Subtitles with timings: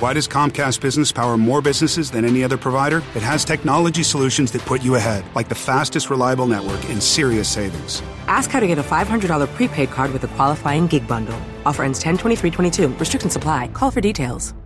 [0.00, 3.04] Why does Comcast Business power more businesses than any other provider?
[3.12, 7.52] It has technology solutions that put you ahead, like the fastest reliable network and serious
[7.52, 8.00] savings.
[8.24, 9.28] Ask how to get a $500
[9.60, 11.36] prepaid card with a qualifying gig bundle.
[11.68, 13.76] Offer ends 10 23 Restrictions apply.
[13.76, 14.56] Call for details.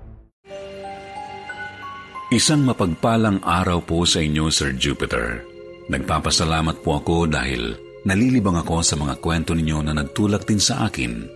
[2.30, 5.42] Isang mapagpalang araw po sa inyo, Sir Jupiter.
[5.90, 7.74] Nagpapasalamat po ako dahil
[8.06, 11.26] nalilibang ako sa mga kwento ninyo na nagtulak din sa akin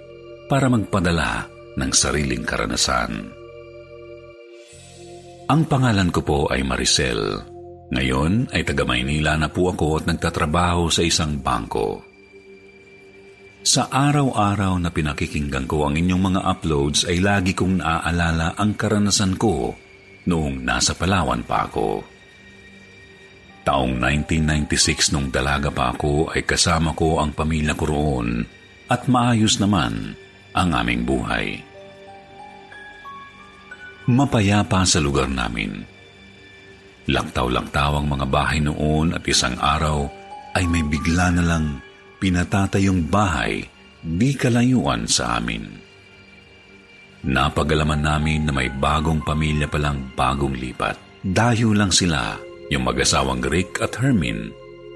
[0.46, 3.37] para magpadala ng sariling karanasan.
[5.48, 7.40] Ang pangalan ko po ay Maricel.
[7.88, 12.04] Ngayon ay taga Maynila na po ako at nagtatrabaho sa isang bangko.
[13.64, 19.40] Sa araw-araw na pinakikinggan ko ang inyong mga uploads ay lagi kong naaalala ang karanasan
[19.40, 19.72] ko
[20.28, 22.04] noong nasa Palawan pa ako.
[23.64, 28.44] Taong 1996 nung dalaga pa ako ay kasama ko ang pamilya ko roon
[28.92, 30.12] at maayos naman
[30.52, 31.56] ang aming buhay
[34.08, 35.84] mapayapa sa lugar namin.
[37.08, 40.08] Laktaw-laktaw ang mga bahay noon at isang araw
[40.56, 41.80] ay may bigla na lang
[42.20, 43.64] pinatatayong bahay
[44.00, 45.64] di kalayuan sa amin.
[47.28, 50.96] Napagalaman namin na may bagong pamilya palang bagong lipat.
[51.20, 52.38] Dayo lang sila,
[52.72, 54.48] yung mag-asawang Rick at Hermin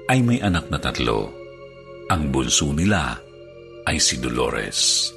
[0.07, 1.29] ay may anak na tatlo.
[2.09, 3.17] Ang bunso nila
[3.83, 5.11] ay si Dolores.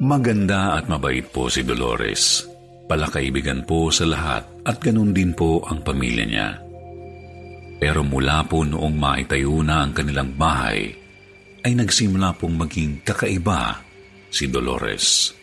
[0.00, 2.48] Maganda at mabait po si Dolores.
[2.88, 6.48] Palakaibigan po sa lahat at ganun din po ang pamilya niya.
[7.76, 10.88] Pero mula po noong maitayo na ang kanilang bahay,
[11.60, 13.76] ay nagsimula pong maging kakaiba
[14.32, 15.36] si Dolores.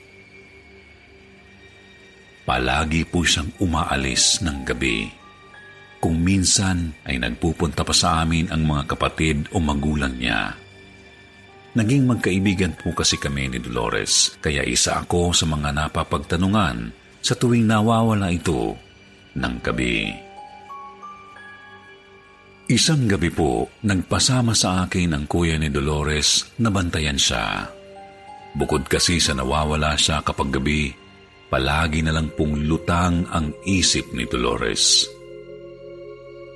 [2.42, 5.06] Palagi po siyang umaalis ng gabi.
[6.02, 10.58] Kung minsan ay nagpupunta pa sa amin ang mga kapatid o magulang niya.
[11.78, 16.90] Naging magkaibigan po kasi kami ni Dolores, kaya isa ako sa mga napapagtanungan
[17.22, 18.74] sa tuwing nawawala ito
[19.38, 20.10] ng gabi.
[22.66, 27.70] Isang gabi po, nagpasama sa akin ang kuya ni Dolores na bantayan siya.
[28.58, 30.90] Bukod kasi sa nawawala siya kapag gabi,
[31.46, 35.06] palagi na lang pong lutang ang isip ni Dolores.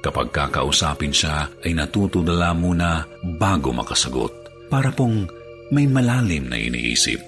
[0.01, 3.05] Kapag kakausapin siya ay natutudala muna
[3.37, 4.41] bago makasagot
[4.71, 5.27] para pong
[5.75, 7.19] may malalim na iniisip.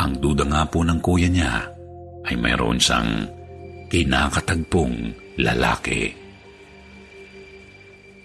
[0.00, 1.68] Ang duda nga po ng kuya niya
[2.24, 3.28] ay mayroon siyang
[3.92, 5.12] kinakatagpong
[5.44, 6.12] lalaki.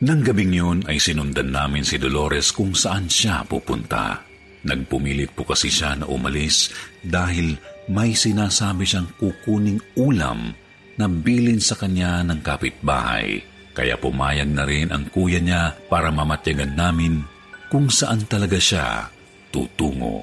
[0.03, 4.19] Nang gabing yun ay sinundan namin si Dolores kung saan siya pupunta.
[4.63, 6.71] Nagpumilit po kasi siya na umalis
[7.03, 7.55] dahil
[7.91, 10.55] may sinasabi siyang kukuning ulam
[10.99, 13.43] na bilin sa kanya ng kapitbahay.
[13.73, 17.32] Kaya pumayag na rin ang kuya niya para mamatyagan namin
[17.73, 19.09] kung saan talaga siya
[19.49, 20.21] tutungo.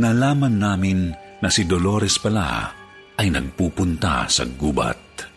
[0.00, 1.12] Nalaman namin
[1.44, 2.72] na si Dolores pala
[3.20, 5.28] ay nagpupunta sa gubat.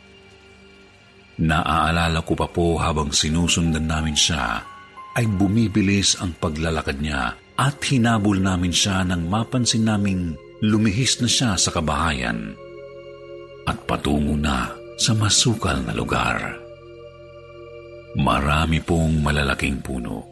[1.43, 4.63] Naaalala ko pa po habang sinusundan namin siya
[5.19, 10.31] ay bumibilis ang paglalakad niya at hinabol namin siya nang mapansin naming
[10.63, 12.55] lumihis na siya sa kabahayan
[13.67, 16.66] at patungo na sa masukal na lugar.
[18.17, 20.25] Marami pong malalaking puno.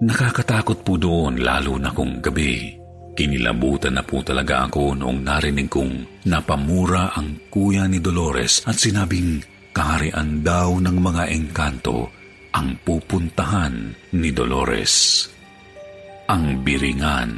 [0.00, 2.80] Nakakatakot po doon lalo na kung gabi.
[3.12, 9.38] Kinilabutan na po talaga ako noong narinig kong napamura ang kuya ni Dolores at sinabing
[9.76, 12.08] kaharian daw ng mga engkanto
[12.56, 15.28] ang pupuntahan ni Dolores.
[16.24, 17.32] Ang biringan.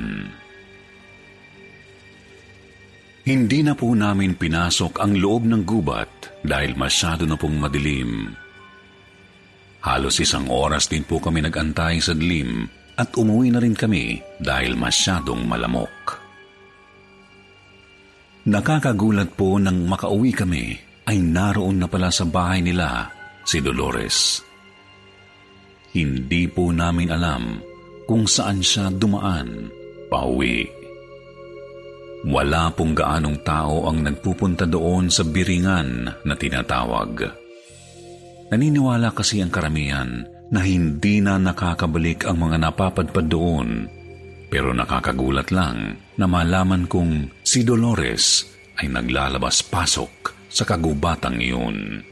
[3.26, 8.45] Hindi na po namin pinasok ang loob ng gubat dahil masyado na pong madilim
[9.86, 12.66] Halos isang oras din po kami nagantay sa dilim
[12.98, 16.26] at umuwi na rin kami dahil masyadong malamok.
[18.50, 20.74] Nakakagulat po nang makauwi kami
[21.06, 23.06] ay naroon na pala sa bahay nila
[23.46, 24.42] si Dolores.
[25.94, 27.62] Hindi po namin alam
[28.10, 29.70] kung saan siya dumaan
[30.10, 30.66] pauwi.
[32.26, 37.45] Wala pong gaanong tao ang nagpupunta doon sa biringan na tinatawag.
[38.46, 40.22] Naniniwala kasi ang karamihan
[40.54, 43.68] na hindi na nakakabalik ang mga napapadpad doon.
[44.46, 48.46] Pero nakakagulat lang na malaman kong si Dolores
[48.78, 50.12] ay naglalabas-pasok
[50.46, 52.06] sa kagubatang iyon.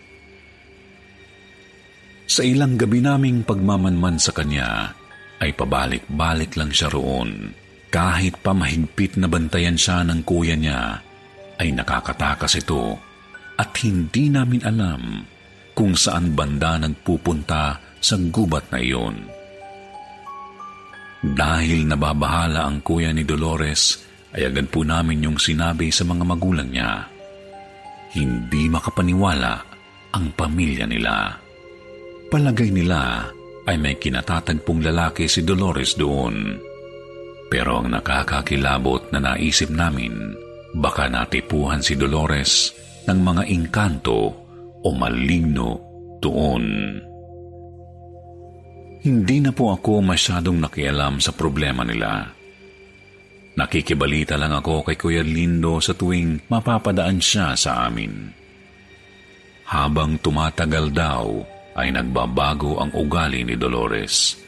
[2.26, 4.90] Sa ilang gabi naming pagmamanman sa kanya,
[5.38, 7.54] ay pabalik-balik lang siya roon.
[7.94, 10.98] Kahit pa mahigpit na bantayan siya ng kuya niya,
[11.62, 12.98] ay nakakatakas ito
[13.54, 15.22] at hindi namin alam
[15.74, 19.16] kung saan banda nagpupunta sa gubat na iyon.
[21.24, 24.04] Dahil nababahala ang kuya ni Dolores,
[24.34, 27.08] ay agad po namin yung sinabi sa mga magulang niya.
[28.14, 29.54] Hindi makapaniwala
[30.14, 31.32] ang pamilya nila.
[32.28, 33.24] Palagay nila
[33.64, 36.60] ay may kinatatagpong lalaki si Dolores doon.
[37.48, 40.12] Pero ang nakakakilabot na naisip namin,
[40.76, 42.74] baka natipuhan si Dolores
[43.08, 44.43] ng mga engkanto
[44.84, 45.80] o maligno
[46.20, 46.64] doon.
[49.04, 52.32] Hindi na po ako masyadong nakialam sa problema nila.
[53.54, 58.32] Nakikibalita lang ako kay Kuya Lindo sa tuwing mapapadaan siya sa amin.
[59.68, 61.26] Habang tumatagal daw,
[61.74, 64.38] ay nagbabago ang ugali ni Dolores.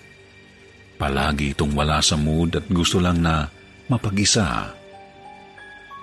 [0.97, 3.45] Palagi itong wala sa mood at gusto lang na
[3.91, 4.73] mapag-isa.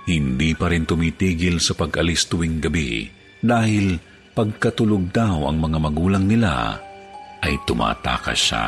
[0.03, 3.07] Hindi pa rin tumitigil sa pag-alis tuwing gabi
[3.39, 6.77] dahil pagkatulog daw ang mga magulang nila
[7.45, 8.67] ay tumatakas siya.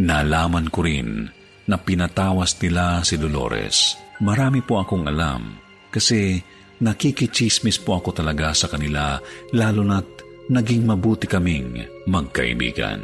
[0.00, 1.28] Nalaman ko rin
[1.68, 3.98] na pinatawas nila si Dolores.
[4.22, 5.58] Marami po akong alam
[5.90, 6.40] kasi
[6.80, 9.20] nakikichismis po ako talaga sa kanila
[9.52, 10.08] lalo na't
[10.50, 11.78] naging mabuti kaming
[12.08, 13.00] magkaibigan.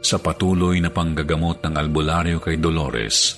[0.00, 3.36] Sa patuloy na panggagamot ng albularyo kay Dolores,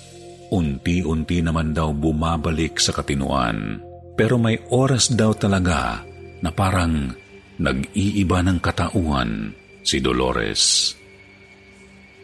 [0.49, 3.92] unti-unti naman daw bumabalik sa katinuan.
[4.13, 6.05] Pero may oras daw talaga
[6.43, 7.09] na parang
[7.57, 10.93] nag-iiba ng katauhan si Dolores.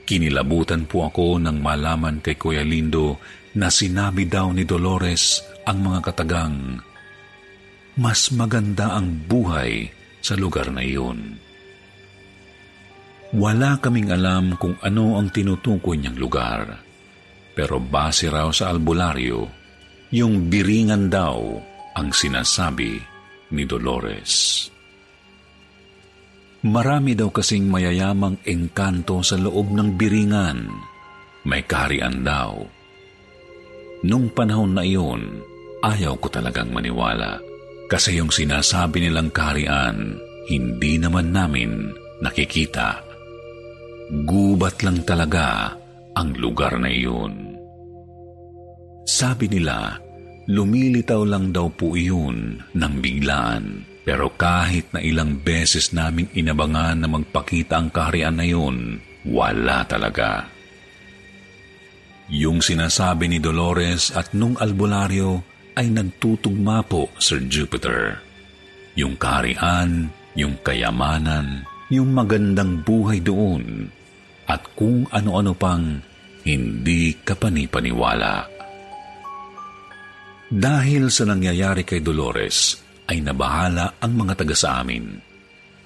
[0.05, 3.21] Kinilabutan po ako nang malaman kay Kuya Lindo
[3.57, 6.81] na sinabi daw ni Dolores ang mga katagang,
[7.97, 9.89] mas maganda ang buhay
[10.21, 11.37] sa lugar na iyon.
[13.29, 16.81] Wala kaming alam kung ano ang tinutukoy niyang lugar.
[17.53, 19.45] Pero base raw sa albularyo,
[20.09, 21.61] yung biringan daw
[21.99, 22.95] ang sinasabi
[23.51, 24.63] ni Dolores.
[26.63, 30.71] Marami daw kasing mayayamang engkanto sa loob ng biringan.
[31.43, 32.55] May kaharian daw.
[34.07, 35.43] Nung panahon na iyon,
[35.83, 37.39] ayaw ko talagang maniwala.
[37.91, 40.15] Kasi yung sinasabi nilang kaharian,
[40.47, 41.91] hindi naman namin
[42.23, 43.03] nakikita.
[44.23, 45.75] Gubat lang talaga
[46.15, 47.59] ang lugar na iyon.
[49.03, 50.08] Sabi nila,
[50.49, 53.85] lumilitaw lang daw po iyon ng biglaan.
[54.01, 58.97] Pero kahit na ilang beses namin inabangan na magpakita ang kaharian na iyon,
[59.29, 60.49] wala talaga.
[62.33, 65.45] Yung sinasabi ni Dolores at nung albularyo
[65.77, 68.17] ay nagtutugma po, Sir Jupiter.
[68.97, 73.93] Yung kaharian, yung kayamanan, yung magandang buhay doon,
[74.49, 76.01] at kung ano-ano pang
[76.41, 78.58] hindi kapanipaniwala.
[80.49, 85.21] Dahil sa nangyayari kay Dolores, ay nabahala ang mga taga sa amin.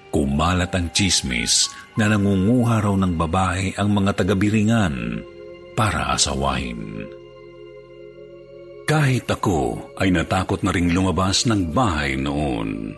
[0.07, 1.67] Kumalat ang chismis
[1.99, 5.19] na nangunguha raw ng babae ang mga taga-biringan
[5.75, 7.03] para asawahin.
[8.87, 12.93] Kahit ako ay natakot na ring lumabas ng bahay noon.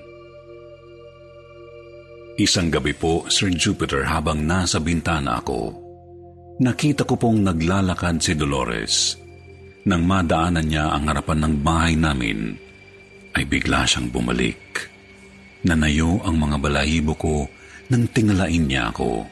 [2.35, 5.71] Isang gabi po, Sir Jupiter, habang nasa bintana ako,
[6.59, 9.15] nakita ko pong naglalakad si Dolores.
[9.85, 12.57] Nang madaanan niya ang harapan ng bahay namin,
[13.37, 14.89] ay bigla siyang bumalik.
[15.61, 17.45] Nanayo ang mga balahibo ko
[17.93, 19.29] nang tingalain niya ako.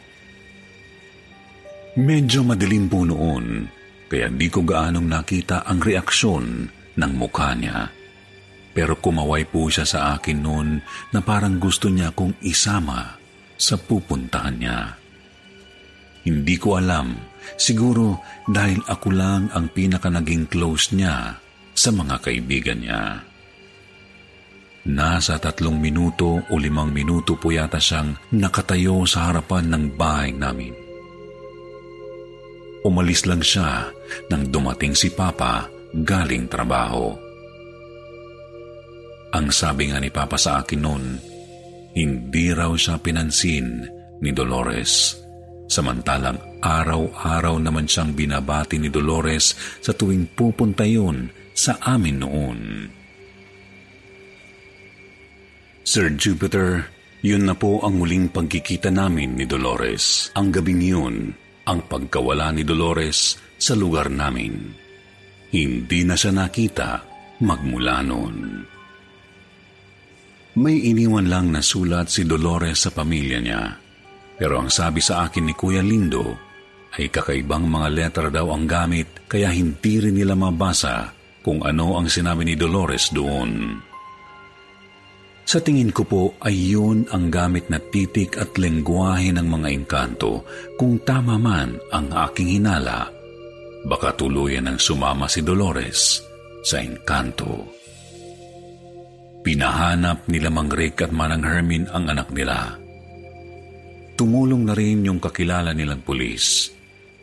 [1.98, 3.66] Medyo madilim po noon,
[4.06, 7.90] kaya di ko gaanong nakita ang reaksyon ng mukha niya.
[8.74, 10.70] Pero kumaway po siya sa akin noon
[11.14, 13.18] na parang gusto niya kong isama
[13.58, 14.80] sa pupuntahan niya.
[16.26, 17.14] Hindi ko alam,
[17.56, 21.40] siguro dahil ako lang ang pinaka naging close niya
[21.74, 23.26] sa mga kaibigan niya.
[24.84, 30.76] Nasa tatlong minuto o limang minuto po yata siyang nakatayo sa harapan ng bahay namin.
[32.84, 33.88] Umalis lang siya
[34.28, 37.16] nang dumating si Papa galing trabaho.
[39.34, 41.06] Ang sabi nga ni Papa sa akin noon,
[41.96, 43.88] hindi raw siya pinansin
[44.20, 45.23] ni Dolores.
[45.68, 52.60] Samantalang araw-araw naman siyang binabati ni Dolores sa tuwing pupunta yun sa amin noon.
[55.84, 56.88] Sir Jupiter,
[57.24, 60.32] yun na po ang muling pagkikita namin ni Dolores.
[60.36, 61.16] Ang gabing yun,
[61.68, 64.76] ang pagkawala ni Dolores sa lugar namin.
[65.54, 67.04] Hindi na siya nakita
[67.44, 68.36] magmula noon.
[70.54, 73.83] May iniwan lang na sulat si Dolores sa pamilya niya.
[74.38, 76.38] Pero ang sabi sa akin ni Kuya Lindo
[76.94, 81.10] ay kakaibang mga letra daw ang gamit kaya hindi rin nila mabasa
[81.42, 83.82] kung ano ang sinabi ni Dolores doon.
[85.44, 90.48] Sa tingin ko po ay yun ang gamit na titik at lengguwahe ng mga engkanto
[90.80, 93.12] kung tama man ang aking hinala
[93.84, 96.24] baka tuluyan ng sumama si Dolores
[96.64, 97.68] sa engkanto.
[99.44, 102.80] Pinahanap nila Mang Rick at Manang Hermin ang anak nila.
[104.14, 106.70] Tumulong na rin yung kakilala nilang pulis.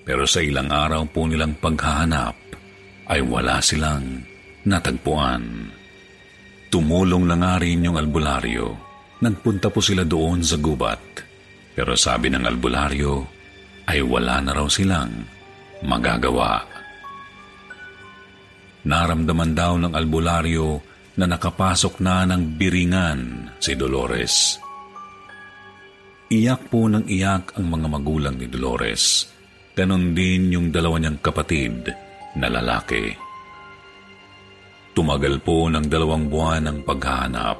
[0.02, 2.36] Pero sa ilang araw po nilang paghahanap
[3.10, 4.26] ay wala silang
[4.66, 5.70] natagpuan.
[6.70, 8.74] Tumulong na nga rin yung albularyo.
[9.22, 11.02] Nagpunta po sila doon sa gubat.
[11.74, 13.14] Pero sabi ng albularyo
[13.86, 15.26] ay wala na raw silang
[15.86, 16.62] magagawa.
[18.86, 20.68] Naramdaman daw ng albularyo
[21.20, 24.56] na nakapasok na ng biringan si Dolores.
[26.30, 29.26] Iyak po ng iyak ang mga magulang ni Dolores.
[29.74, 31.90] Ganon din yung dalawa niyang kapatid
[32.38, 33.10] na lalaki.
[34.94, 37.58] Tumagal po ng dalawang buwan ang paghahanap.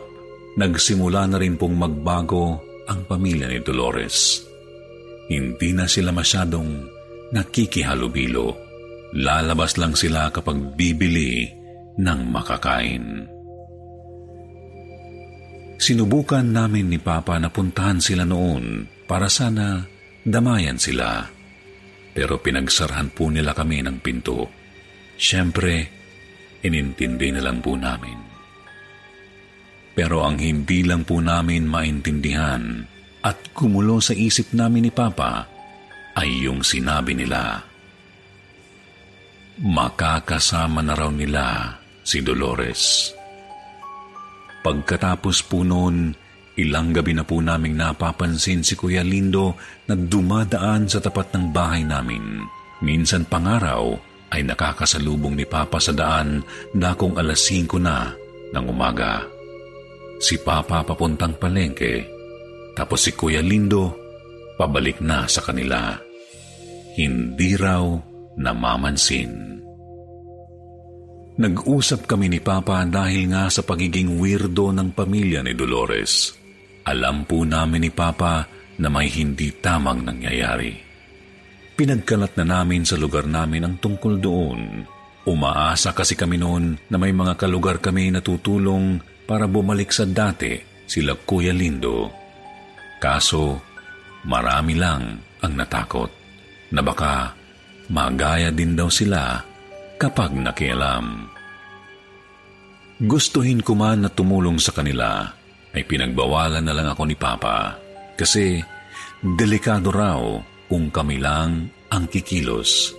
[0.55, 4.47] Nagsimula na rin pong magbago ang pamilya ni Dolores.
[5.27, 6.71] Hindi na sila masyadong
[7.35, 8.55] nakikihalubilo.
[9.19, 11.43] Lalabas lang sila kapag bibili
[11.99, 13.27] ng makakain.
[15.81, 19.81] Sinubukan namin ni Papa na puntahan sila noon para sana
[20.21, 21.25] damayan sila.
[22.13, 24.45] Pero pinagsarhan po nila kami ng pinto.
[25.17, 25.89] Siyempre,
[26.61, 28.21] inintindi na lang po namin.
[29.97, 32.85] Pero ang hindi lang po namin maintindihan
[33.25, 35.49] at kumulo sa isip namin ni Papa
[36.21, 37.57] ay yung sinabi nila.
[39.65, 41.73] Makakasama na raw nila
[42.05, 43.13] si Dolores.
[44.61, 46.13] Pagkatapos po noon,
[46.61, 49.57] ilang gabi na po naming napapansin si Kuya Lindo
[49.89, 52.45] na dumadaan sa tapat ng bahay namin.
[52.85, 53.97] Minsan pangaraw
[54.31, 56.45] ay nakakasalubong ni Papa sa daan
[56.77, 58.13] na kung alas 5 na
[58.53, 59.25] ng umaga.
[60.21, 62.05] Si Papa papuntang palengke,
[62.77, 63.97] tapos si Kuya Lindo
[64.61, 65.97] pabalik na sa kanila.
[67.01, 67.85] Hindi raw
[68.37, 69.60] namamansin.
[71.41, 76.37] Nag-usap kami ni Papa dahil nga sa pagiging weirdo ng pamilya ni Dolores.
[76.85, 78.45] Alam po namin ni Papa
[78.77, 80.77] na may hindi tamang nangyayari.
[81.81, 84.85] Pinagkalat na namin sa lugar namin ang tungkol doon.
[85.25, 90.61] Umaasa kasi kami noon na may mga kalugar kami na tutulong para bumalik sa dati
[90.85, 92.13] sila Kuya Lindo.
[93.01, 93.57] Kaso,
[94.29, 96.11] marami lang ang natakot
[96.77, 97.33] na baka
[97.89, 99.50] magaya din daw sila
[100.01, 101.29] kapag nakialam.
[103.05, 105.29] Gustuhin ko man na tumulong sa kanila,
[105.77, 107.77] ay pinagbawalan na lang ako ni Papa
[108.17, 108.65] kasi
[109.21, 110.21] delikado raw
[110.73, 112.97] kung kami lang ang kikilos,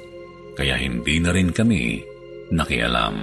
[0.53, 2.05] kaya hindi na rin kami
[2.53, 3.15] nakialam.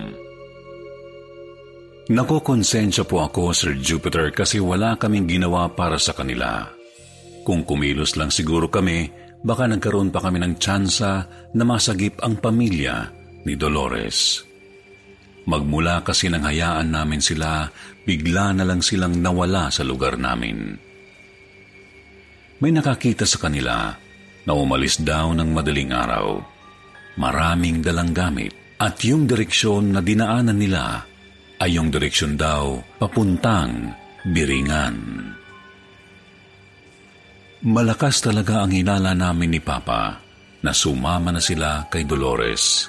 [2.08, 6.64] Nakokonsensya po ako, Sir Jupiter, kasi wala kaming ginawa para sa kanila.
[7.44, 9.12] Kung kumilos lang siguro kami,
[9.44, 14.42] baka nagkaroon pa kami ng tsansa na masagip ang pamilya ni Dolores.
[15.48, 17.68] Magmula kasi nang hayaan namin sila,
[18.04, 20.76] bigla na lang silang nawala sa lugar namin.
[22.58, 23.94] May nakakita sa kanila
[24.44, 26.42] na umalis daw ng madaling araw.
[27.18, 31.02] Maraming dalang gamit at yung direksyon na dinaanan nila
[31.58, 33.94] ay yung direksyon daw papuntang
[34.28, 34.96] Biringan.
[37.64, 40.20] Malakas talaga ang hinala namin ni Papa
[40.62, 42.86] na sumama na sila kay Dolores.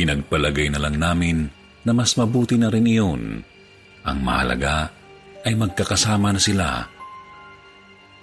[0.00, 1.44] Pinagpalagay na lang namin
[1.84, 3.44] na mas mabuti na rin iyon.
[4.08, 4.88] Ang mahalaga
[5.44, 6.88] ay magkakasama na sila.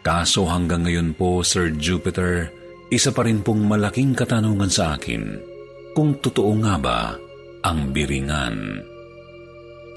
[0.02, 2.50] Kaso hanggang ngayon po, Sir Jupiter,
[2.90, 5.38] isa pa rin pong malaking katanungan sa akin
[5.94, 7.14] kung totoo nga ba
[7.62, 8.82] ang biringan.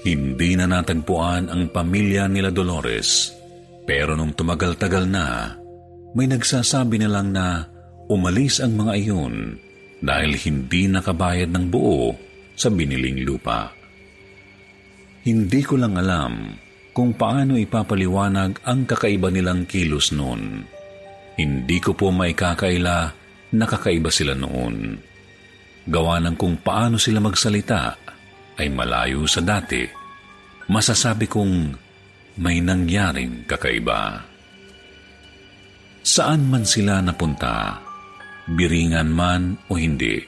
[0.05, 3.33] Hindi na natagpuan ang pamilya nila Dolores,
[3.89, 5.57] pero nung tumagal-tagal na,
[6.13, 7.65] may nagsasabi na lang na
[8.05, 9.57] umalis ang mga iyon
[10.01, 12.17] dahil hindi nakabayad ng buo
[12.57, 13.69] sa biniling lupa.
[15.21, 16.57] Hindi ko lang alam
[16.91, 20.65] kung paano ipapaliwanag ang kakaiba nilang kilos noon.
[21.37, 22.97] Hindi ko po maikakaila
[23.53, 24.97] na kakaiba sila noon.
[25.85, 27.95] Gawa ng kung paano sila magsalita
[28.57, 29.85] ay malayo sa dati.
[30.69, 31.53] Masasabi kong
[32.41, 34.25] may nangyaring kakaiba.
[36.01, 37.77] Saan man sila napunta,
[38.55, 40.19] biringan man o hindi.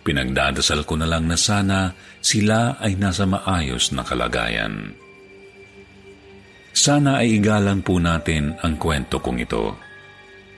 [0.00, 1.92] Pinagdadasal ko na lang na sana
[2.24, 4.96] sila ay nasa maayos na kalagayan.
[6.72, 9.76] Sana ay igalang po natin ang kwento kong ito.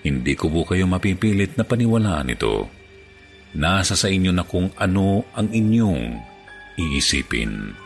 [0.07, 2.71] Hindi ko po kayo mapipilit na paniwalaan ito.
[3.59, 6.03] Nasa sa inyo na kung ano ang inyong
[6.79, 7.82] iisipin.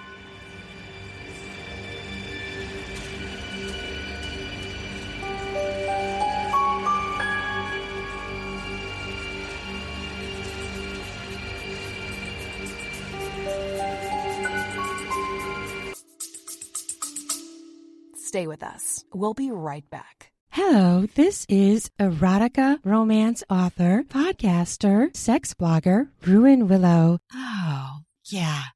[18.36, 19.02] Stay with us.
[19.14, 20.30] We'll be right back.
[20.50, 27.18] Hello, this is erotica romance author, podcaster, sex blogger, Ruin Willow.
[27.32, 28.75] Oh, yeah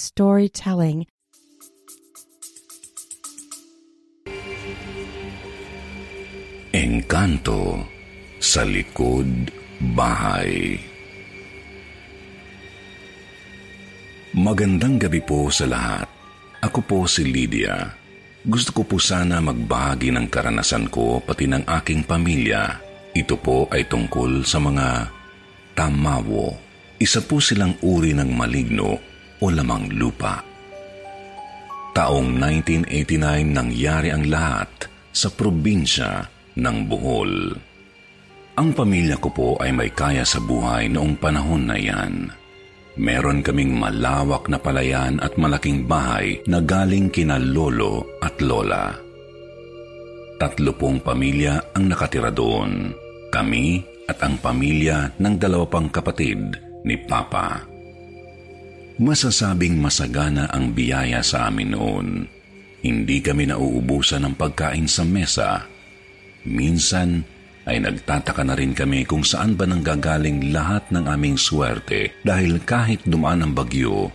[0.00, 1.04] storytelling.
[6.72, 7.84] Engkanto
[8.40, 9.52] sa likod
[9.92, 10.80] bahay.
[14.32, 16.08] Magandang gabi po sa lahat.
[16.64, 17.92] Ako po si Lydia.
[18.40, 22.80] Gusto ko po sana magbahagi ng karanasan ko pati ng aking pamilya.
[23.12, 25.12] Ito po ay tungkol sa mga
[25.76, 26.56] tamawo.
[26.96, 29.09] Isa po silang uri ng maligno
[29.40, 30.44] o lamang lupa.
[31.90, 36.22] Taong 1989 nangyari ang lahat sa probinsya
[36.54, 37.34] ng Bohol.
[38.60, 42.30] Ang pamilya ko po ay may kaya sa buhay noong panahon na iyan.
[43.00, 48.92] Meron kaming malawak na palayan at malaking bahay na galing kina lolo at lola.
[50.36, 52.92] Tatlo pong pamilya ang nakatira doon.
[53.32, 53.80] Kami
[54.10, 57.69] at ang pamilya ng dalawa pang kapatid ni Papa
[59.00, 62.08] masasabing masagana ang biyaya sa amin noon.
[62.84, 65.64] Hindi kami nauubusan ng pagkain sa mesa.
[66.44, 67.24] Minsan
[67.64, 73.04] ay nagtataka na rin kami kung saan ba nanggagaling lahat ng aming swerte dahil kahit
[73.08, 74.12] dumaan ang bagyo,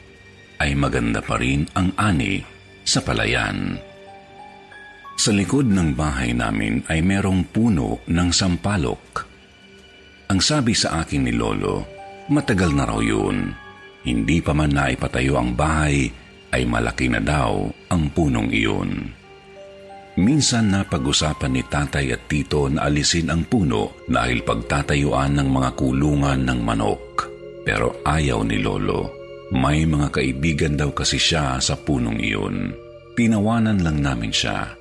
[0.62, 2.42] ay maganda pa rin ang ani
[2.86, 3.78] sa palayan.
[5.18, 9.26] Sa likod ng bahay namin ay merong puno ng sampalok.
[10.30, 11.86] Ang sabi sa akin ni Lolo,
[12.34, 13.65] matagal na raw yun
[14.06, 16.08] hindi pa man naipatayo ang bahay,
[16.54, 19.12] ay malaki na daw ang punong iyon.
[20.16, 25.70] Minsan na pag-usapan ni tatay at tito na alisin ang puno dahil pagtatayuan ng mga
[25.76, 27.28] kulungan ng manok.
[27.68, 29.12] Pero ayaw ni Lolo.
[29.52, 32.72] May mga kaibigan daw kasi siya sa punong iyon.
[33.20, 34.72] Pinawanan lang namin siya.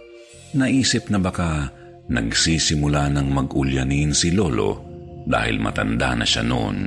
[0.55, 1.67] Naisip na baka
[2.07, 4.87] nagsisimula ng mag-ulyanin si Lolo
[5.27, 6.79] dahil matanda na siya noon.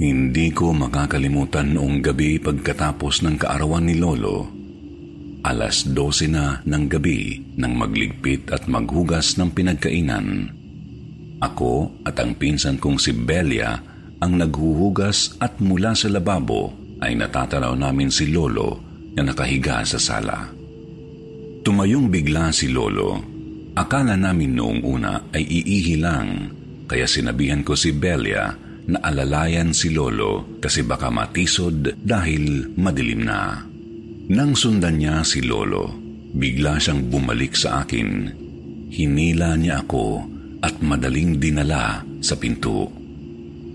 [0.00, 4.48] Hindi ko makakalimutan noong gabi pagkatapos ng kaarawan ni Lolo.
[5.44, 10.56] Alas 12 na ng gabi nang magligpit at maghugas ng pinagkainan.
[11.44, 13.76] Ako at ang pinsan kong si Belia
[14.24, 16.72] ang naghuhugas at mula sa lababo
[17.04, 18.80] ay natatanaw namin si Lolo
[19.12, 20.48] na nakahiga sa sala.
[21.60, 23.20] Tumayong bigla si Lolo.
[23.76, 26.48] Akala namin noong una ay iihi lang,
[26.88, 33.62] kaya sinabihan ko si Belia na alalayan si Lolo kasi baka matisod dahil madilim na.
[34.30, 35.94] Nang sundan niya si Lolo,
[36.34, 38.26] bigla siyang bumalik sa akin.
[38.90, 40.26] Hinila niya ako
[40.66, 42.90] at madaling dinala sa pinto.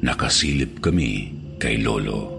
[0.03, 2.35] Nakasilip kami kay Lolo.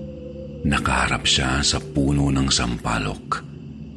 [0.68, 3.40] Nakaharap siya sa puno ng sampalok.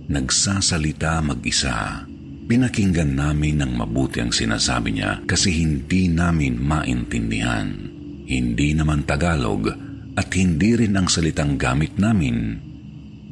[0.08, 2.08] Nagsasalita mag-isa.
[2.50, 7.99] Pinakinggan namin ng mabuti ang sinasabi niya kasi hindi namin maintindihan
[8.30, 9.74] hindi naman Tagalog
[10.14, 12.62] at hindi rin ang salitang gamit namin.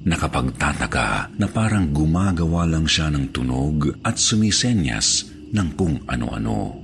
[0.07, 6.81] Nakapagtataka na parang gumagawa lang siya ng tunog at sumisenyas ng kung ano-ano.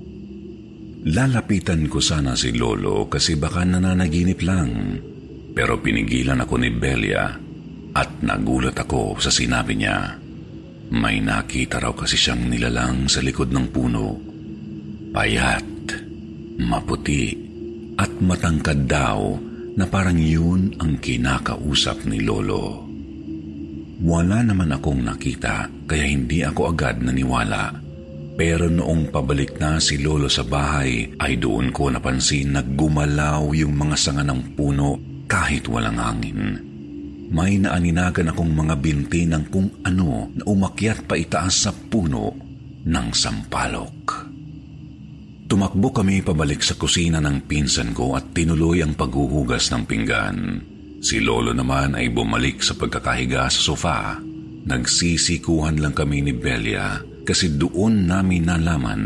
[1.03, 5.01] Lalapitan ko sana si Lolo kasi baka nananaginip lang.
[5.53, 7.27] Pero pinigilan ako ni Belia
[7.93, 10.19] at nagulat ako sa sinabi niya.
[10.93, 14.19] May nakita raw kasi siyang nilalang sa likod ng puno.
[15.13, 15.69] Payat,
[16.59, 17.52] maputi,
[18.03, 19.39] at matangkad daw
[19.79, 22.83] na parang yun ang kinakausap ni Lolo.
[24.03, 27.79] Wala naman akong nakita kaya hindi ako agad naniwala.
[28.33, 33.77] Pero noong pabalik na si Lolo sa bahay ay doon ko napansin na gumalaw yung
[33.77, 36.59] mga sanga ng puno kahit walang hangin.
[37.31, 42.35] May naaninagan akong mga binti ng kung ano na umakyat pa itaas sa puno
[42.83, 44.32] ng sampalok.
[45.43, 50.37] Tumakbo kami pabalik sa kusina ng pinsan ko at tinuloy ang paghuhugas ng pinggan.
[51.03, 53.99] Si Lolo naman ay bumalik sa pagkakahiga sa sofa.
[54.63, 59.03] Nagsisikuhan lang kami ni Belia kasi doon namin nalaman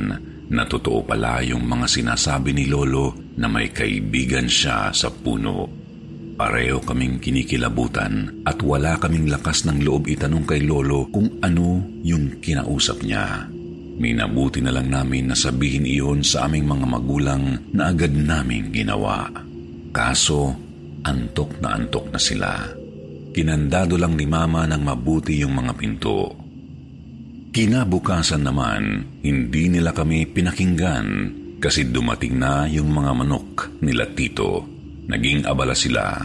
[0.48, 5.66] na totoo pala yung mga sinasabi ni Lolo na may kaibigan siya sa puno.
[6.38, 12.38] Pareho kaming kinikilabutan at wala kaming lakas ng loob itanong kay Lolo kung ano yung
[12.38, 13.57] kinausap niya.
[13.98, 19.26] Minabuti na lang namin na sabihin iyon sa aming mga magulang na agad naming ginawa.
[19.90, 20.54] Kaso,
[21.02, 22.62] antok na antok na sila.
[23.34, 26.30] Kinandado lang ni Mama ng mabuti yung mga pinto.
[27.50, 31.08] Kinabukasan naman, hindi nila kami pinakinggan
[31.58, 34.62] kasi dumating na yung mga manok nila Tito.
[35.10, 36.22] Naging abala sila.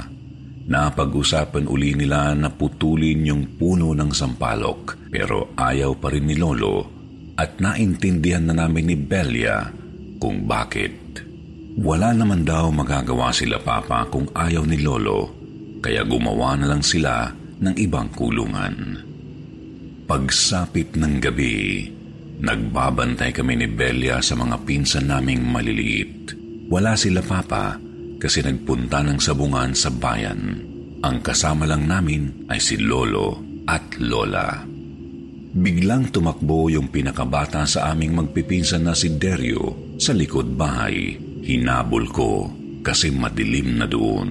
[0.69, 6.92] Napag-usapan uli nila na putulin yung puno ng sampalok pero ayaw pa rin ni Lolo
[7.43, 9.67] at naintindihan na namin ni Belia
[10.23, 10.95] kung bakit.
[11.83, 15.43] Wala naman daw magagawa sila papa kung ayaw ni Lolo
[15.83, 19.03] kaya gumawa na lang sila ng ibang kulungan.
[20.07, 21.91] Pagsapit ng gabi,
[22.39, 26.39] nagbabantay kami ni Belia sa mga pinsan naming maliliit.
[26.71, 27.75] Wala sila papa
[28.23, 30.63] kasi nagpunta ng sabungan sa bayan.
[31.03, 34.72] Ang kasama lang namin ay si Lolo at Lola.
[35.53, 41.17] Biglang tumakbo yung pinakabata sa aming magpipinsan na si Derio sa likod bahay.
[41.45, 42.49] Hinabol ko
[42.81, 44.31] kasi madilim na doon.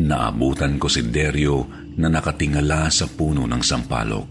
[0.00, 1.68] Naabutan ko si Derio
[2.00, 4.30] na nakatingala sa puno ng sampalok.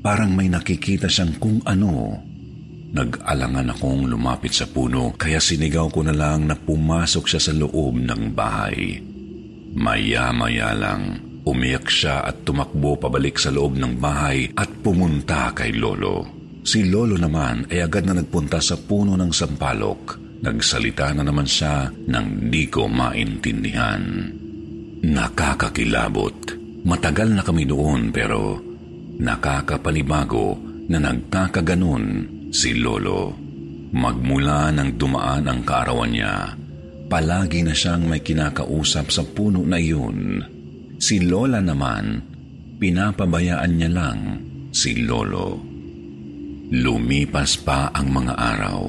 [0.00, 2.24] Parang may nakikita siyang kung ano
[2.94, 7.98] Nag-alangan akong lumapit sa puno kaya sinigaw ko na lang na pumasok siya sa loob
[7.98, 9.02] ng bahay.
[9.74, 16.24] Maya-maya lang, umiyak siya at tumakbo pabalik sa loob ng bahay at pumunta kay Lolo.
[16.64, 20.24] Si Lolo naman ay agad na nagpunta sa puno ng sampalok.
[20.44, 24.28] Nagsalita na naman siya nang di ko maintindihan.
[25.04, 26.36] Nakakakilabot.
[26.84, 28.60] Matagal na kami doon pero
[29.20, 30.56] nakakapanibago
[30.88, 32.04] na nagkakaganon
[32.52, 33.32] si Lolo.
[33.94, 36.34] Magmula nang dumaan ang kaarawan niya,
[37.06, 40.42] palagi na siyang may kinakausap sa puno na iyon.
[40.98, 42.22] Si Lola naman,
[42.78, 44.20] pinapabayaan niya lang
[44.74, 45.62] si Lolo.
[46.74, 48.80] Lumipas pa ang mga araw.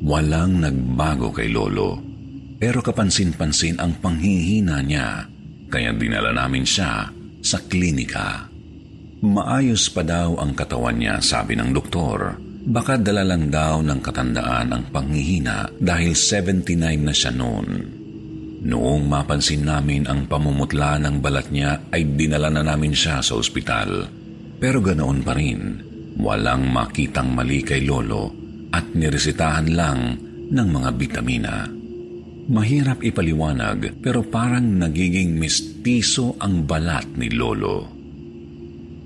[0.00, 2.00] Walang nagbago kay Lolo.
[2.58, 5.28] Pero kapansin-pansin ang panghihina niya,
[5.70, 7.06] kaya dinala namin siya
[7.38, 8.50] sa klinika.
[9.22, 12.38] Maayos pa daw ang katawan niya, sabi ng doktor.
[12.68, 17.97] Baka dala lang daw ng katandaan ang panghihina dahil 79 na siya noon.
[18.58, 24.10] Noong mapansin namin ang pamumutla ng balat niya ay dinala na namin siya sa ospital.
[24.58, 25.60] Pero ganoon pa rin,
[26.18, 28.34] walang makitang mali kay Lolo
[28.74, 30.00] at niresitahan lang
[30.50, 31.56] ng mga bitamina.
[32.48, 37.86] Mahirap ipaliwanag pero parang nagiging mistiso ang balat ni Lolo.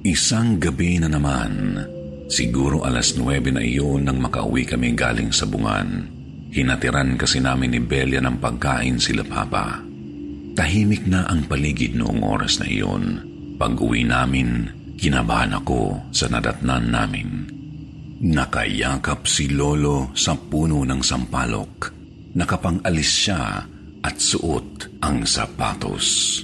[0.03, 1.53] Isang gabi na naman,
[2.33, 6.09] Siguro alas 9 na iyon nang makauwi kami galing sa bungan.
[6.53, 9.81] Hinatiran kasi namin ni Belia ng pagkain sila Papa.
[10.53, 13.25] Tahimik na ang paligid noong oras na iyon.
[13.57, 14.69] Pag uwi namin,
[15.01, 17.29] kinabahan ako sa nadatnan namin.
[18.21, 21.89] Nakayakap si Lolo sa puno ng sampalok.
[22.37, 23.65] Nakapangalis siya
[24.05, 26.39] at suot ang sapatos.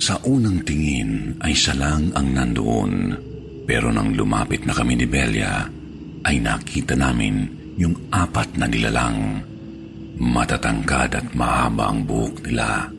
[0.00, 2.92] Sa unang tingin ay siya lang ang nandoon
[3.68, 5.62] pero nang lumapit na kami ni Belia,
[6.26, 7.46] ay nakita namin
[7.78, 9.49] yung apat na nilalang.
[10.20, 12.92] Matatangkad at mahaba ang buhok nila.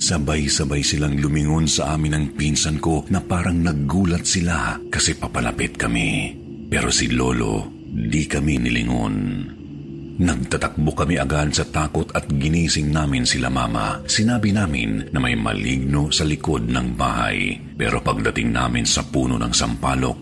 [0.00, 6.32] Sabay-sabay silang lumingon sa amin ng pinsan ko na parang naggulat sila kasi papalapit kami.
[6.72, 9.16] Pero si Lolo, di kami nilingon.
[10.16, 14.00] Nagtatakbo kami agad sa takot at ginising namin sila mama.
[14.08, 17.60] Sinabi namin na may maligno sa likod ng bahay.
[17.76, 20.20] Pero pagdating namin sa puno ng sampalok,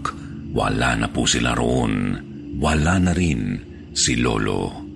[0.51, 2.19] wala na po sila roon.
[2.59, 3.55] Wala na rin
[3.95, 4.90] si Lolo.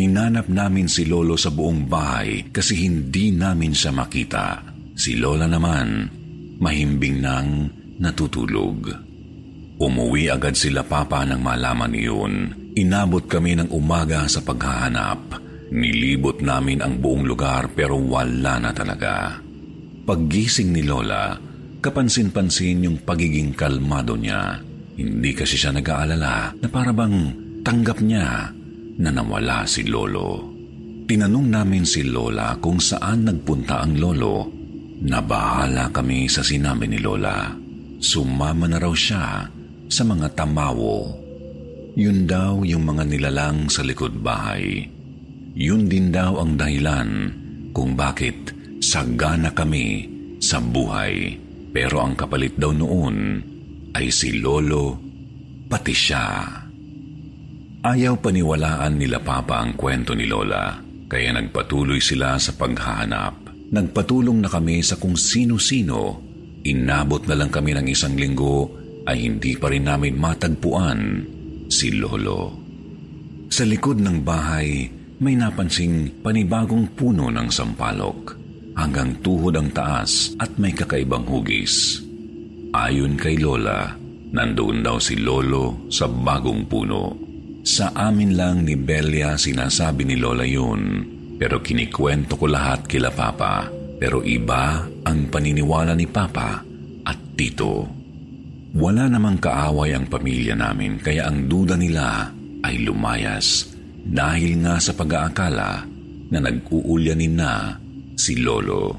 [0.00, 4.64] Hinanap namin si Lolo sa buong bahay kasi hindi namin siya makita.
[4.96, 6.08] Si Lola naman,
[6.56, 7.68] mahimbing nang
[8.00, 8.88] natutulog.
[9.76, 12.34] Umuwi agad sila papa nang malaman iyon.
[12.80, 15.36] Inabot kami ng umaga sa paghahanap.
[15.68, 19.36] Nilibot namin ang buong lugar pero wala na talaga.
[20.08, 21.36] Paggising ni Lola,
[21.84, 24.64] kapansin-pansin yung pagiging kalmado niya.
[24.96, 28.56] Hindi kasi siya nag-aalala na parabang tanggap niya
[29.00, 30.52] na nawala si Lolo.
[31.08, 34.46] Tinanong namin si Lola kung saan nagpunta ang Lolo.
[35.00, 37.50] Nabahala kami sa sinabi ni Lola.
[37.98, 39.48] Sumama na raw siya
[39.90, 41.20] sa mga tamawo
[41.98, 44.86] yun daw yung mga nilalang sa likod bahay.
[45.58, 47.08] Yun din daw ang dahilan
[47.74, 50.06] kung bakit sagana kami
[50.38, 51.34] sa buhay.
[51.70, 53.42] Pero ang kapalit daw noon
[53.94, 54.98] ay si Lolo,
[55.66, 56.26] pati siya.
[57.80, 60.76] Ayaw paniwalaan nila Papa ang kwento ni Lola,
[61.08, 63.48] kaya nagpatuloy sila sa paghahanap.
[63.72, 66.20] Nagpatulong na kami sa kung sino-sino.
[66.60, 68.68] Inabot na lang kami ng isang linggo
[69.08, 71.24] ay hindi pa rin namin matagpuan
[71.72, 72.52] si Lolo.
[73.48, 74.84] Sa likod ng bahay,
[75.24, 78.36] may napansing panibagong puno ng sampalok.
[78.76, 82.04] Hanggang tuhod ang taas at may kakaibang hugis.
[82.76, 83.88] Ayon kay Lola,
[84.36, 87.29] nandoon daw si Lolo sa bagong puno.
[87.60, 91.04] Sa amin lang ni Belia sinasabi ni Lola yun
[91.40, 93.72] pero kinikwento ko lahat kila Papa.
[93.96, 96.60] Pero iba ang paniniwala ni Papa
[97.04, 97.88] at Tito.
[98.76, 102.28] Wala namang kaaway ang pamilya namin kaya ang duda nila
[102.64, 105.84] ay lumayas dahil nga sa pag-aakala
[106.32, 107.76] na nag-uulyanin na
[108.16, 108.96] si Lolo.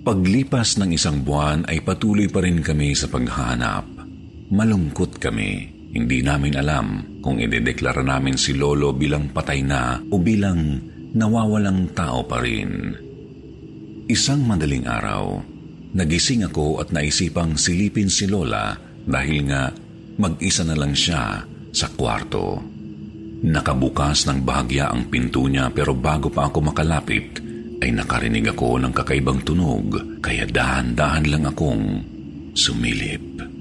[0.00, 3.84] Paglipas ng isang buwan ay patuloy pa rin kami sa paghahanap.
[4.52, 5.79] Malungkot kami.
[5.90, 6.86] Hindi namin alam
[7.18, 10.78] kung idedeklara namin si Lolo bilang patay na o bilang
[11.14, 12.94] nawawalang tao pa rin.
[14.06, 15.42] Isang madaling araw,
[15.94, 19.74] nagising ako at naisipang silipin si Lola dahil nga
[20.18, 21.42] mag-isa na lang siya
[21.74, 22.62] sa kwarto.
[23.40, 27.40] Nakabukas ng bahagya ang pinto niya pero bago pa ako makalapit
[27.80, 32.04] ay nakarinig ako ng kakaibang tunog kaya dahan-dahan lang akong
[32.52, 33.59] sumilip.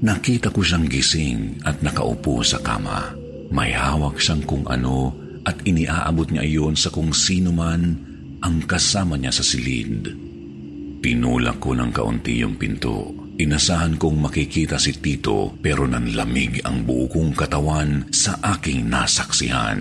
[0.00, 3.12] Nakita ko siyang gising at nakaupo sa kama.
[3.52, 5.12] May hawak siyang kung ano
[5.44, 8.00] at iniaabot niya iyon sa kung sino man
[8.40, 10.08] ang kasama niya sa silid.
[11.04, 13.12] Pinulak ko ng kaunti yung pinto.
[13.40, 19.80] Inasahan kong makikita si Tito pero nanlamig ang buo katawan sa aking nasaksihan.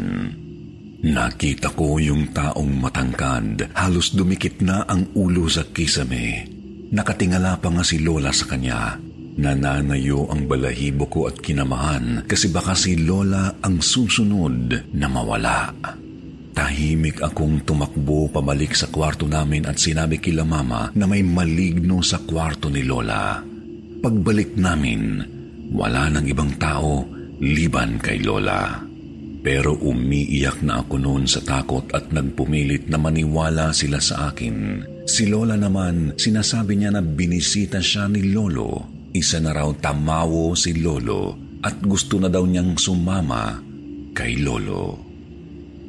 [0.99, 6.43] Nakita ko yung taong matangkad, halos dumikit na ang ulo sa kisame.
[6.91, 9.08] Nakatingala pa nga si Lola sa kanya
[9.39, 15.71] Nananayo ang balahibo ko at kinamahan kasi baka si Lola ang susunod na mawala.
[16.51, 22.19] Tahimik akong tumakbo pabalik sa kwarto namin at sinabi kila mama na may maligno sa
[22.19, 23.39] kwarto ni Lola.
[24.03, 25.23] Pagbalik namin,
[25.71, 27.07] wala nang ibang tao
[27.39, 28.83] liban kay Lola.
[29.39, 34.83] Pero umiiyak na ako noon sa takot at nagpumilit na maniwala sila sa akin.
[35.07, 40.77] Si Lola naman, sinasabi niya na binisita siya ni Lolo isa na raw tamawo si
[40.77, 43.59] Lolo at gusto na daw niyang sumama
[44.15, 44.95] kay Lolo.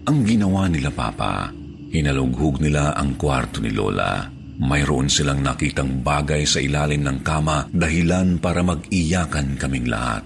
[0.09, 1.53] Ang ginawa nila Papa,
[1.93, 4.27] hinalughog nila ang kwarto ni Lola.
[4.61, 10.25] Mayroon silang nakitang bagay sa ilalim ng kama dahilan para mag-iyakan kaming lahat.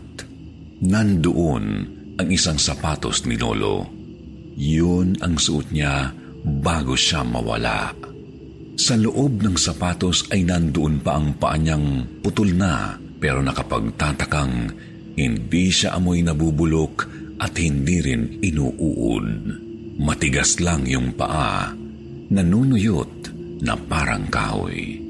[0.82, 1.64] Nandoon
[2.18, 3.86] ang isang sapatos ni Lolo.
[4.58, 6.10] Yun ang suot niya
[6.42, 7.94] bago siya mawala.
[8.84, 14.76] Sa loob ng sapatos ay nandoon pa ang paa niyang putol na pero nakapagtatakang
[15.16, 17.08] hindi siya amoy nabubulok
[17.40, 19.28] at hindi rin inuuod.
[20.04, 21.72] Matigas lang yung paa,
[22.28, 23.32] nanunuyot
[23.64, 25.00] na parang kahoy.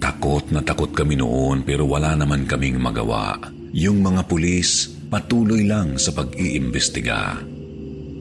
[0.00, 3.36] Takot na takot kami noon pero wala naman kaming magawa.
[3.76, 7.52] Yung mga pulis patuloy lang sa pag-iimbestiga.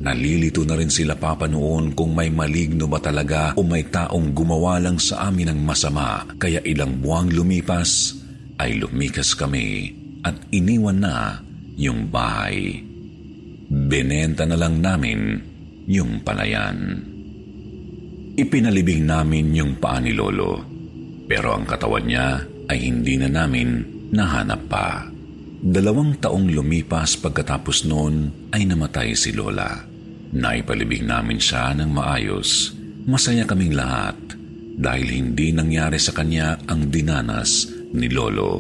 [0.01, 1.45] Nalilito na rin sila papa
[1.93, 6.25] kung may maligno ba talaga o may taong gumawa lang sa amin ng masama.
[6.41, 8.17] Kaya ilang buwang lumipas
[8.58, 9.93] ay lumikas kami
[10.25, 11.38] at iniwan na
[11.77, 12.82] yung bahay.
[13.69, 15.38] Benenta na lang namin
[15.86, 16.99] yung palayan.
[18.34, 20.58] Ipinalibing namin yung paa ni Lolo.
[21.29, 25.12] Pero ang katawan niya ay hindi na namin nahanap pa.
[25.63, 29.71] Dalawang taong lumipas pagkatapos noon ay namatay si Lola.
[30.36, 32.76] Naipalibing namin siya ng maayos.
[33.08, 34.19] Masaya kaming lahat
[34.76, 38.60] dahil hindi nangyari sa kanya ang dinanas ni Lolo.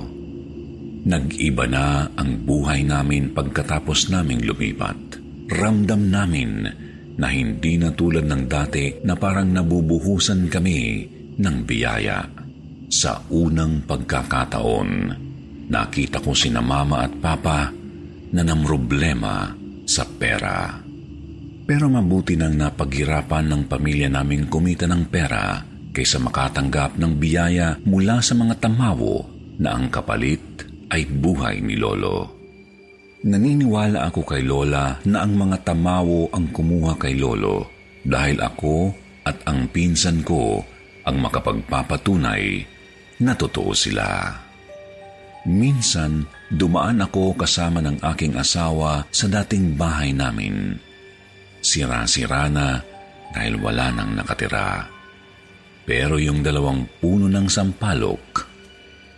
[1.03, 4.95] Nag-iba na ang buhay namin pagkatapos naming lumipat.
[5.51, 6.71] Ramdam namin
[7.19, 10.79] na hindi na tulad ng dati na parang nabubuhusan kami
[11.35, 12.23] ng biyaya.
[12.87, 14.89] Sa unang pagkakataon,
[15.73, 17.73] nakita ko si na mama at papa
[18.29, 19.49] na namroblema
[19.89, 20.77] sa pera.
[21.63, 28.21] Pero mabuti nang napaghirapan ng pamilya naming kumita ng pera kaysa makatanggap ng biyaya mula
[28.21, 29.25] sa mga tamawo
[29.57, 30.41] na ang kapalit
[30.93, 32.29] ay buhay ni Lolo.
[33.23, 37.71] Naniniwala ako kay Lola na ang mga tamawo ang kumuha kay Lolo
[38.03, 38.91] dahil ako
[39.23, 40.59] at ang pinsan ko
[41.07, 42.43] ang makapagpapatunay
[43.23, 44.42] na totoo sila.
[45.43, 50.79] Minsan, dumaan ako kasama ng aking asawa sa dating bahay namin
[51.63, 52.83] sira-sira na
[53.31, 54.85] dahil wala nang nakatira.
[55.87, 58.45] Pero yung dalawang puno ng sampalok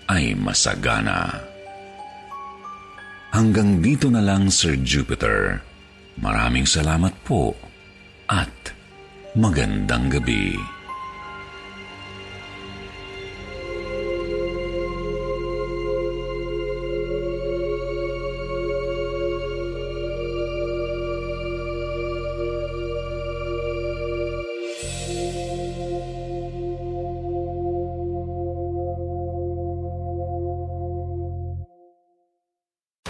[0.07, 1.33] ay masagana.
[3.33, 5.59] Hanggang dito na lang, Sir Jupiter.
[6.15, 7.51] Maraming salamat po
[8.31, 8.71] at
[9.35, 10.55] magandang gabi.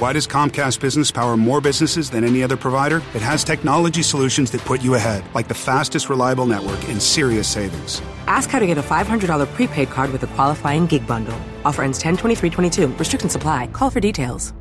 [0.05, 2.97] Why does Comcast Business power more businesses than any other provider?
[3.15, 7.47] It has technology solutions that put you ahead, like the fastest reliable network and serious
[7.47, 8.03] savings.
[8.27, 11.35] Ask how to get a $500 prepaid card with a qualifying gig bundle.
[11.65, 12.87] Offer ends 10 23 22.
[12.99, 13.65] Restrictions apply.
[13.73, 14.53] Call for details.